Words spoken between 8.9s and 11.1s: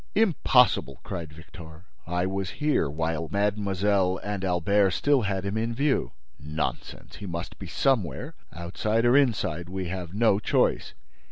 or inside: we have no choice!"